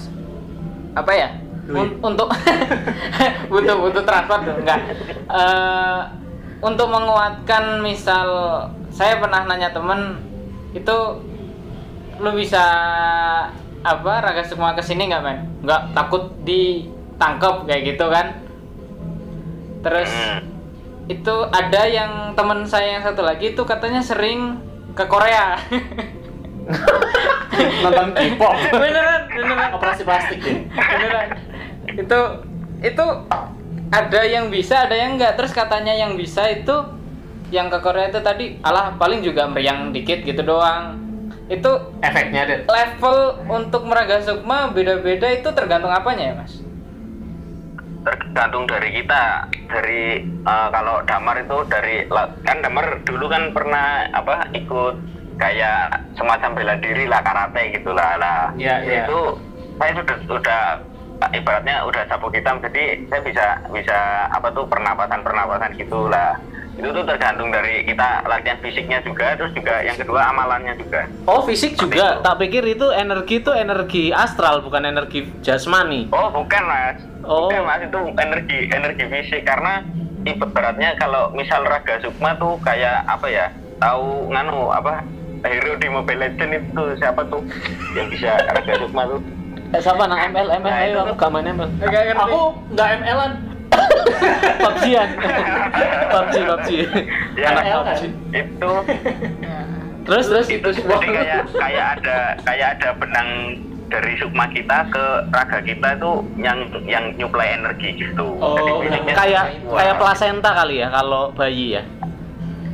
[0.96, 1.28] Apa ya?
[1.66, 1.96] Duit.
[2.00, 2.28] Untuk
[3.52, 4.80] butuh butuh transfer tuh enggak.
[5.28, 6.00] Eh,
[6.60, 8.28] untuk menguatkan misal
[8.92, 10.20] saya pernah nanya temen
[10.76, 10.96] itu
[12.20, 12.64] lu bisa
[13.80, 15.38] apa raga sukma ke sini nggak men?
[15.64, 18.26] Nggak takut ditangkap kayak gitu kan?
[19.80, 20.44] Terus Hmm.
[21.08, 24.60] itu ada yang teman saya yang satu lagi itu katanya sering
[24.92, 25.56] ke Korea.
[27.82, 28.54] nonton K-pop.
[28.70, 29.74] beneran, beneran.
[29.74, 30.70] Operasi plastik deh.
[30.70, 31.34] beneran
[31.96, 32.20] itu
[32.80, 33.06] itu
[33.90, 36.72] ada yang bisa ada yang enggak terus katanya yang bisa itu
[37.50, 41.09] yang ke Korea itu tadi alah paling juga meriang dikit gitu doang
[41.50, 42.58] itu Efeknya deh.
[42.64, 43.18] level
[43.50, 46.62] untuk meraga sukma beda-beda itu tergantung apanya ya mas
[48.00, 49.22] tergantung dari kita
[49.68, 52.06] dari eh, kalau damar itu dari
[52.40, 54.94] kan damar dulu kan pernah apa ikut
[55.36, 59.04] kayak semacam bela diri lah karate gitulah lah Iya, iya.
[59.04, 59.20] itu
[59.76, 60.62] saya sudah sudah
[61.32, 63.98] ibaratnya udah sapu hitam jadi saya bisa bisa
[64.32, 66.40] apa tuh pernapasan pernapasan gitulah
[66.80, 71.44] itu tuh tergantung dari kita latihan fisiknya juga terus juga yang kedua amalannya juga Oh,
[71.44, 72.18] fisik juga.
[72.18, 76.08] Tak pikir itu energi itu energi astral bukan energi jasmani.
[76.10, 77.46] Oh bukan mas, Oh.
[77.46, 79.84] bukan mas itu energi energi fisik karena
[80.22, 85.04] ibaratnya kalau misal raga sukma tuh kayak apa ya tahu nganu apa
[85.40, 87.40] hero di Mobile Legend itu siapa tuh
[87.92, 89.20] yang bisa raga sukma tuh?
[89.70, 91.68] Eh, siapa nang ML ML Nah, ayo itu aku main ML.
[92.18, 92.40] Aku
[92.74, 93.32] nggak ML-an.
[94.61, 95.09] PUBG-an.
[96.11, 96.68] PUBG PUBG.
[97.35, 97.74] Ya, Anak kan?
[97.76, 98.03] PUBG.
[98.33, 98.72] itu
[100.00, 103.29] Terus terus itu seperti kayak kayak ada kayak ada benang
[103.87, 108.26] dari sukma kita ke raga kita itu yang yang nyuplai energi gitu.
[108.35, 111.83] Oh, Jadi kayak kayak plasenta kali ya kalau bayi ya.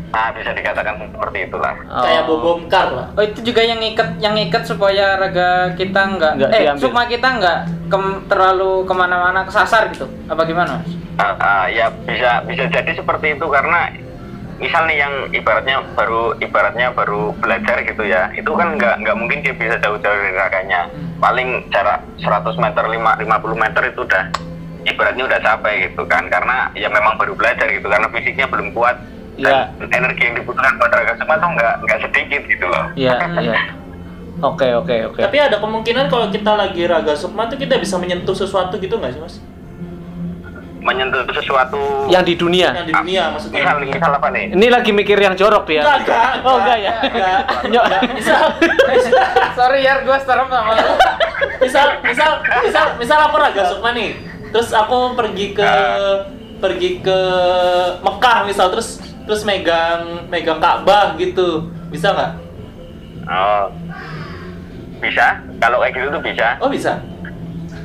[0.07, 1.77] Nah, bisa dikatakan seperti itulah.
[1.85, 2.29] Kayak Oh.
[2.33, 3.07] bobomkar lah.
[3.13, 6.81] Oh itu juga yang ngikat yang ngikat supaya raga kita nggak Nggak eh diambil.
[6.81, 7.59] sukma kita nggak
[7.91, 10.89] kem- terlalu ke mana-mana kesasar gitu apa gimana mas?
[11.17, 13.89] Ah, ah, ya bisa bisa jadi seperti itu karena
[14.57, 19.41] misal nih yang ibaratnya baru ibaratnya baru belajar gitu ya itu kan nggak nggak mungkin
[19.41, 24.25] dia bisa jauh-jauh dari raganya paling jarak 100 meter 5, 50 meter itu udah
[24.85, 28.97] ibaratnya udah capek gitu kan karena ya memang baru belajar gitu karena fisiknya belum kuat
[29.37, 33.61] dan energi yang dibutuhkan buat raga semua tuh nggak nggak sedikit gitu loh Iya, iya.
[34.37, 35.21] Oke, oke, oke.
[35.21, 39.13] Tapi ada kemungkinan kalau kita lagi raga sukma tuh kita bisa menyentuh sesuatu gitu nggak
[39.13, 39.37] sih mas?
[40.87, 42.68] Menyentuh sesuatu Yang di dunia.
[42.70, 43.59] Yang di dunia maksudnya.
[43.59, 45.83] misal misal apa nih Ini lagi mikir yang jorok dia.
[45.83, 46.92] Enggak, enggak, Oh, enggak ya.
[47.03, 48.01] Enggak, enggak.
[48.16, 48.42] Misal,
[48.87, 49.22] misal,
[49.53, 50.87] Sorry ya gue serem sama lu.
[51.59, 52.31] misal, misal,
[52.62, 54.14] misal, misal aku raga sukma nih.
[54.55, 55.70] Terus aku pergi ke
[56.57, 57.18] pergi ke
[58.01, 58.96] Mekah misal terus
[59.27, 61.66] terus megang megang Ka'bah gitu.
[61.90, 62.33] Bisa nggak?
[63.27, 63.66] oh
[64.96, 67.03] bisa kalau kayak gitu tuh bisa Oh bisa.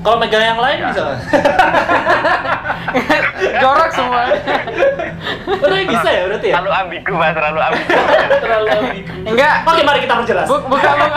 [0.01, 0.87] Kalau megang yang lain Ya.
[0.87, 1.19] bisa nggak?
[3.53, 4.21] Jorok semua.
[5.61, 6.53] Berarti bisa ya berarti ya?
[6.55, 7.91] Terlalu ambigu mas, terlalu ambigu.
[8.35, 9.11] Terlalu ambigu.
[9.27, 9.53] Enggak.
[9.63, 10.45] Oke, mari kita perjelas.
[10.45, 11.11] Bu- bukan bukan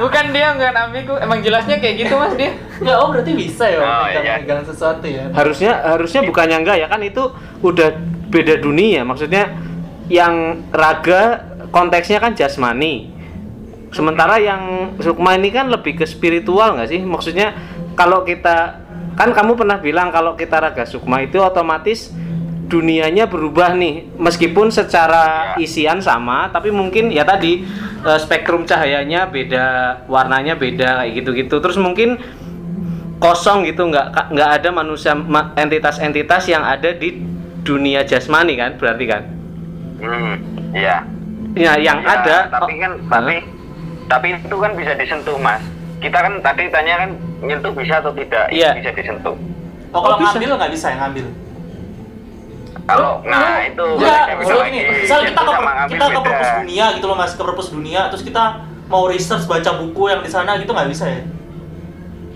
[0.00, 1.12] bukan dia enggak ambigu.
[1.16, 2.50] Emang jelasnya kayak gitu Mas dia.
[2.78, 4.32] Enggak, oh berarti bisa ya Oh, megang, iya.
[4.38, 5.24] megang sesuatu ya.
[5.30, 7.22] harusnya harusnya bukannya enggak ya kan itu
[7.60, 7.88] udah
[8.26, 9.50] beda dunia maksudnya
[10.06, 13.10] yang raga konteksnya kan jasmani
[13.90, 17.52] sementara yang sukma ini kan lebih ke spiritual nggak sih maksudnya
[18.00, 18.80] kalau kita
[19.12, 22.08] kan kamu pernah bilang kalau kita raga sukma itu otomatis
[22.70, 24.08] dunianya berubah nih.
[24.16, 27.60] Meskipun secara isian sama tapi mungkin ya tadi
[28.00, 29.66] eh, spektrum cahayanya beda
[30.08, 31.60] warnanya beda kayak gitu-gitu.
[31.60, 32.16] Terus mungkin
[33.20, 37.20] kosong gitu nggak nggak ada manusia ma- entitas-entitas yang ada di
[37.60, 39.22] dunia jasmani kan berarti kan?
[40.00, 40.34] Hmm,
[40.72, 41.04] iya.
[41.52, 42.36] ya yang Ya, ada.
[42.48, 43.20] tapi oh, kan Hah?
[43.20, 43.34] tapi
[44.08, 45.60] tapi itu kan bisa disentuh mas
[46.00, 47.10] kita kan tadi tanya kan
[47.40, 48.72] nyentuh bisa atau tidak Iya.
[48.72, 49.36] Itu bisa disentuh
[49.90, 50.32] Oh, kalau Oh, bisa.
[50.32, 51.26] ngambil nggak bisa yang ngambil.
[52.82, 55.52] kalau nah itu Enggak, beda maksudnya gini, misal kita ke
[55.90, 58.44] kita ke perpus dunia gitu loh Mas, ke perpus dunia terus kita
[58.86, 61.22] mau research baca buku yang di sana gitu nggak bisa ya?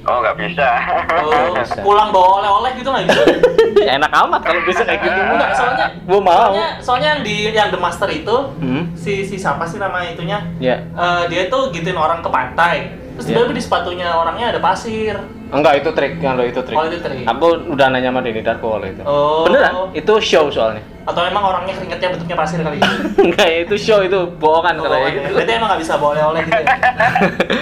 [0.04, 0.68] oh nggak bisa
[1.16, 1.80] Oh, Bisa.
[1.80, 3.22] pulang bawa oleh-oleh gitu nggak bisa.
[3.96, 6.32] enak amat kalau bisa kayak gitu Enggak, soalnya Gua mau.
[6.46, 8.82] Soalnya, soalnya yang di yang The Master itu hmm?
[8.94, 10.38] si si siapa sih nama itunya?
[10.56, 12.94] ya Eh, dia tuh gituin orang ke pantai.
[13.14, 15.16] Terus tiba-tiba di sepatunya orangnya ada pasir.
[15.46, 17.22] enggak itu trik kalau itu trik Oh, itu trik.
[17.22, 19.46] aku udah nanya sama Denny Darko kalau itu Oh.
[19.46, 22.90] beneran itu show soalnya Atau emang orangnya keringetnya bentuknya pasir kali ya?
[23.22, 25.14] enggak ya, itu show itu bohongan Oh, kalau iya.
[25.14, 26.66] gitu Berarti emang nggak bisa bawa oleh-oleh gitu ya?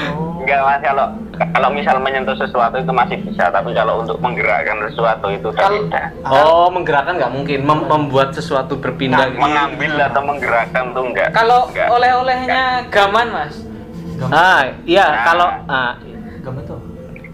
[0.08, 0.40] Oh.
[0.40, 1.06] Enggak mas kalau
[1.52, 5.84] kalau misal menyentuh sesuatu itu masih bisa tapi kalau untuk menggerakkan sesuatu itu tak Kalau-
[5.84, 11.04] bisa oh menggerakkan nggak mungkin Mem- membuat sesuatu berpindah Nah, gitu mengambil atau menggerakkan tuh
[11.04, 13.54] enggak Kalau oleh-olehnya gaman Mas.
[14.22, 14.38] Gampang.
[14.38, 15.24] ah iya Nah.
[15.26, 15.92] kalau ah,
[16.62, 16.78] tuh.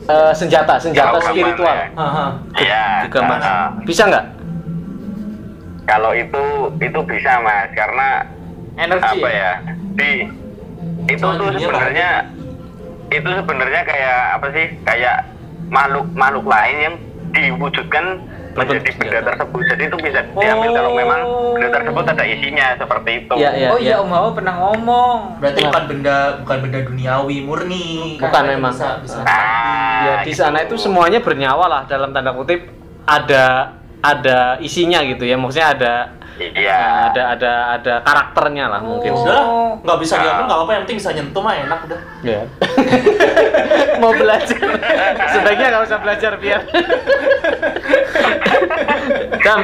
[0.08, 1.88] eh, senjata senjata gaman, spiritual ya.
[1.92, 2.26] Haha.
[2.56, 4.24] iya juga mas nah, bisa nggak
[5.84, 6.42] kalau itu
[6.78, 8.08] itu bisa mas karena
[8.78, 9.04] Energi.
[9.18, 9.52] apa ya
[9.94, 10.10] di
[11.08, 12.08] itu Soal tuh sebenarnya
[13.08, 15.16] itu sebenarnya kayak apa sih kayak
[15.68, 16.94] makhluk makhluk lain yang
[17.32, 18.04] diwujudkan
[18.58, 19.26] menjadi benda senjata.
[19.30, 21.20] tersebut jadi itu bisa diambil kalau memang
[21.54, 23.68] benda tersebut ada isinya seperti itu Iya, iya.
[23.70, 25.18] oh iya Om Hawa pernah ngomong.
[25.38, 25.70] Berarti Kenapa?
[25.70, 27.86] bukan benda bukan benda duniawi murni.
[28.18, 28.72] Bukan Berarti memang.
[28.74, 29.18] Bisa bisa.
[29.22, 32.66] Ah, ya di sana itu semuanya bernyawa lah dalam tanda kutip
[33.06, 35.92] ada ada isinya gitu ya maksudnya ada
[36.36, 39.22] iya ada ada ada karakternya lah mungkin Oh.
[39.22, 39.46] Udah lah,
[39.80, 40.20] nggak bisa Ah.
[40.20, 42.00] diambil nggak apa-apa yang penting bisa nyentuh mah enak udah.
[42.22, 42.40] ya
[44.00, 44.58] mau belajar
[45.32, 46.60] sebaiknya nggak usah belajar biar
[49.38, 49.58] Dam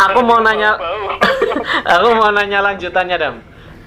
[0.00, 0.76] aku mau nanya
[1.84, 3.36] aku mau nanya lanjutannya Dam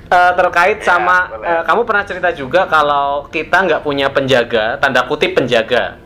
[0.07, 1.51] Eh, terkait Ya, sama boleh.
[1.51, 5.99] eh, kamu pernah cerita juga kalau kita nggak punya penjaga tanda kutip penjaga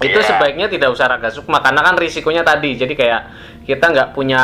[0.00, 0.28] itu Iya.
[0.32, 3.22] sebaiknya tidak usah raga sukma karena kan risikonya tadi jadi kayak
[3.62, 4.42] kita nggak punya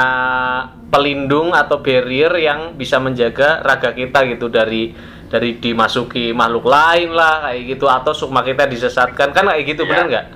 [0.89, 4.93] pelindung atau barrier yang bisa menjaga raga kita gitu dari
[5.29, 9.91] dari dimasuki makhluk lain lah kayak gitu atau sukma kita disesatkan kan kayak gitu Iya.
[9.91, 10.27] bener nggak?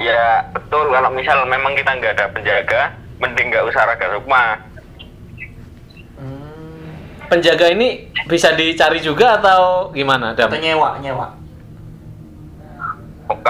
[0.00, 2.82] ya betul kalau misal memang kita nggak ada penjaga
[3.18, 4.58] mending nggak usah raga sukma
[7.22, 10.52] Penjaga ini bisa dicari juga atau gimana Dam?
[10.52, 11.32] Atau nyewa nyewa.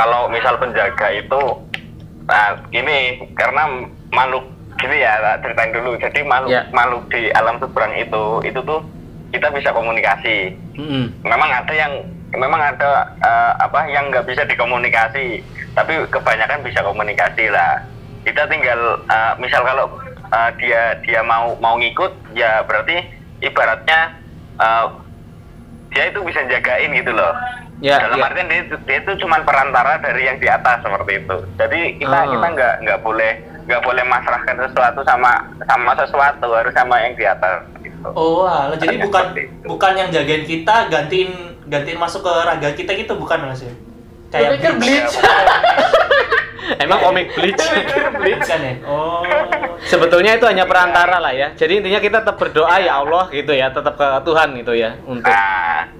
[0.03, 1.43] Kalau misal penjaga itu
[2.27, 4.43] nah ini karena makhluk
[4.75, 6.63] gini ya ceritain dulu jadi makhluk Ya.
[6.71, 8.83] makhluk di alam seberang itu itu tuh
[9.31, 11.23] kita bisa komunikasi Mm-mm.
[11.23, 12.03] memang ada yang
[12.35, 15.39] memang ada eh, apa yang nggak bisa dikomunikasi
[15.73, 17.79] tapi kebanyakan bisa komunikasi lah
[18.27, 19.87] kita tinggal eh, misal kalau
[20.27, 23.07] eh, dia dia mau mau ngikut ya berarti
[23.41, 24.19] ibaratnya
[24.59, 24.87] eh,
[25.93, 27.33] dia itu bisa jagain gitu loh
[27.83, 28.25] Ya, dalam ya.
[28.25, 32.15] artian dia, itu- dia itu cuma perantara dari yang di atas seperti itu jadi kita
[32.17, 32.31] Ah.
[32.31, 35.33] kita nggak nggak boleh nggak boleh masrahkan sesuatu sama
[35.65, 38.09] sama sesuatu harus sama yang di atas gitu.
[38.13, 39.25] Oh, alah, jadi Hanya bukan
[39.65, 41.31] bukan yang jagain kita gantiin
[41.65, 43.75] gantiin masuk ke raga kita gitu bukan mas ya?
[44.33, 45.15] Gue pikir Bleach.
[46.79, 47.63] Emang komik Bleach.
[48.15, 48.75] Bukan ya?
[48.83, 49.23] Oh.
[49.83, 51.53] Sebetulnya itu hanya perantara lah ya.
[51.53, 55.29] Jadi intinya kita tetap berdoa ya Allah gitu ya, tetap ke Tuhan gitu ya untuk
[55.29, 55.91] Nah,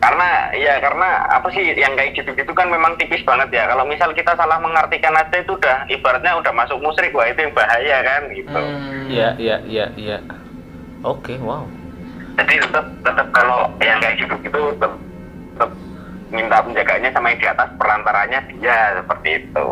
[0.00, 3.68] karena ya karena apa sih yang kayak gitu-gitu kan memang tipis banget ya.
[3.68, 7.52] Kalau misal kita salah mengartikan aja itu udah ibaratnya udah masuk musyrik, wah itu yang
[7.52, 8.60] bahaya kan gitu.
[8.60, 9.12] Hmm.
[9.12, 10.18] Iya, iya, iya, iya.
[11.04, 11.68] Oke, wow.
[12.40, 14.92] Jadi tetap tetap kalau yang kayak gitu-gitu tetap,
[15.52, 15.70] tetap
[16.32, 19.66] minta penjaganya sama yang di atas perantaranya dia seperti itu.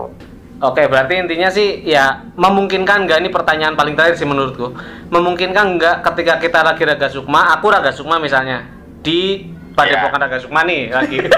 [0.58, 4.76] Oke, berarti intinya sih ya memungkinkan nggak ini pertanyaan paling terakhir sih menurutku.
[5.08, 8.66] Memungkinkan nggak ketika kita lagi raga sukma, aku raga sukma misalnya
[9.00, 11.18] di Padepokan Raga Sukma nih lagi.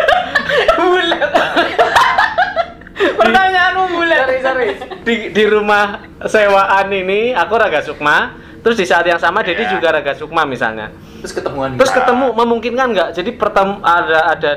[3.21, 4.19] Pertanyaan unggulan.
[4.25, 4.67] sorry sorry.
[5.05, 8.37] Di di rumah sewaan ini aku Raga Sukma.
[8.61, 9.73] Terus di saat yang sama Dedi Iya.
[9.77, 10.93] juga Raga Sukma misalnya.
[11.21, 14.51] Terus ketemuan terus ketemu memungkinkan nggak jadi pertemu ada ada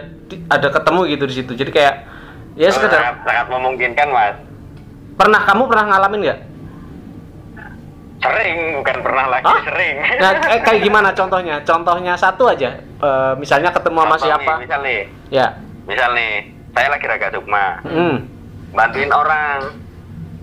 [0.48, 1.52] ada ketemu gitu di situ.
[1.56, 1.96] Jadi kayak
[2.56, 4.36] ya sangat, sekedar sangat memungkinkan mas.
[5.16, 6.40] Pernah kamu pernah ngalamin nggak
[8.24, 9.62] sering bukan pernah lagi Hah?
[9.68, 9.96] sering.
[10.24, 11.56] Nah eh, kayak gimana contohnya?
[11.68, 12.80] Contohnya satu aja.
[12.80, 14.52] Eh, misalnya ketemu sama siapa?
[14.56, 15.02] nih, misal nih.
[15.28, 15.48] Ya.
[15.84, 16.34] Misal nih
[16.74, 18.16] saya lagi raga sukma hmm.
[18.72, 19.60] bantuin orang.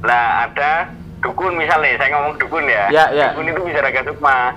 [0.01, 2.85] Lah ada dukun misalnya saya ngomong dukun ya.
[2.93, 3.33] Ya, ya.
[3.33, 4.57] dukun itu bisa raga sukma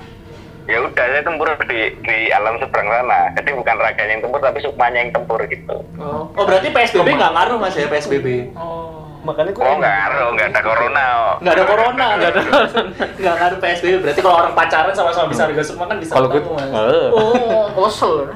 [0.63, 3.31] ya udah saya tempur di di alam seberang sana.
[3.39, 5.77] Jadi bukan raganya yang tempur tapi sukmanya yang tempur gitu.
[5.99, 8.51] Oh, oh berarti PSBB nggak ngaruh mas ya PSBB?
[8.59, 9.02] Oh.
[9.23, 11.33] Makanya oh nggak ngaruh nggak ada corona oh.
[11.39, 12.41] Nggak ada corona, nggak ada
[13.23, 13.93] nggak ngaruh PSBB.
[14.03, 16.41] Berarti kalau orang pacaran sama-sama bisa harga semua kan bisa kalau gue.
[16.43, 17.07] Eh.
[17.11, 18.13] Oh, kosel.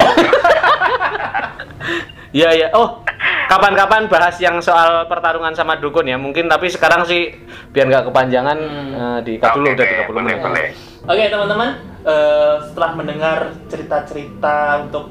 [2.36, 2.68] Iya iya.
[2.76, 3.02] Oh,
[3.48, 6.20] kapan-kapan bahas yang soal pertarungan sama dukun ya.
[6.20, 7.34] Mungkin tapi sekarang sih
[7.72, 8.58] biar nggak kepanjangan
[8.94, 10.40] eh, di cut dulu Oke, udah oke, 30 boleh menit.
[10.44, 10.68] boleh
[11.08, 11.70] Oke teman-teman,
[12.04, 13.38] eh, setelah mendengar
[13.72, 15.08] cerita-cerita untuk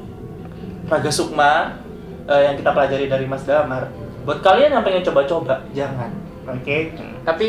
[0.86, 1.80] Raga Sukma
[2.28, 3.88] eh, yang kita pelajari dari Mas Damar,
[4.26, 6.10] buat kalian yang pengen coba-coba, jangan.
[6.44, 6.90] Oke.
[7.22, 7.46] Tapi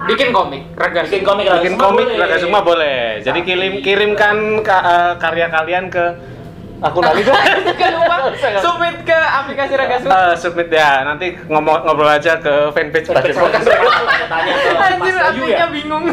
[0.00, 2.18] bikin komik, raga Bikin komik Raga Bikin komik boleh.
[2.18, 3.00] Raga Sukma boleh.
[3.20, 6.04] Jadi kirim kirimkan ka- eh, karya kalian ke
[6.80, 7.36] akun lagi dong.
[7.94, 8.16] Lupa
[8.58, 10.14] submit ke aplikasi Raga Sukma.
[10.16, 11.04] Eh, submit ya.
[11.04, 13.38] Nanti ngomong ngobrol aja ke fanpage Podcast.
[14.32, 15.66] Tanya ke Mas Anjir, Bayu artinya ya.
[15.68, 16.04] bingung.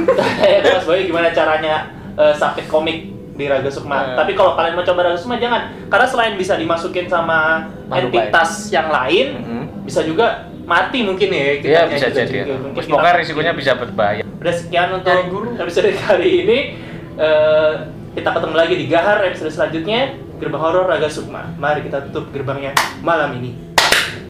[0.67, 1.75] Mas Bayu gimana caranya
[2.13, 2.97] eh, submit komik
[3.33, 3.97] di Raga Sukma.
[4.03, 4.17] Eh.
[4.17, 8.67] Tapi kalau kalian mau coba Raga Sukma jangan, karena selain bisa dimasukin sama Makhluk entitas
[8.67, 9.63] yang lain, Mhm.
[9.88, 11.39] Bisa juga mati mungkin ya.
[11.39, 12.32] Iya kitanya bisa juga jadi.
[12.43, 12.56] juga.
[12.60, 13.21] Mungkin Terus kita pokoknya mati.
[13.23, 14.23] risikonya bisa berbahaya.
[14.28, 15.19] Udah sekian untuk
[15.58, 16.60] episode kali ini.
[17.17, 17.73] Eh,
[18.13, 20.00] kita ketemu lagi di Gahar episode selanjutnya
[20.38, 21.50] Gerbang Horor Raga Sukma.
[21.58, 23.66] Mari kita tutup gerbangnya malam ini.